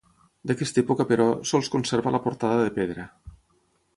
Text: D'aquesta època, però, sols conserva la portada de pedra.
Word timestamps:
D'aquesta 0.51 0.79
època, 0.85 1.05
però, 1.11 1.27
sols 1.51 1.69
conserva 1.77 2.15
la 2.17 2.23
portada 2.25 2.65
de 2.65 2.75
pedra. 2.81 3.09